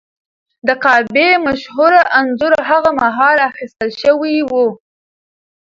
د 0.67 0.69
کعبې 0.83 1.29
مشهور 1.47 1.93
انځور 2.19 2.53
هغه 2.69 2.91
مهال 3.01 3.37
اخیستل 3.49 3.89
شوی 4.01 4.37
و. 4.49 4.51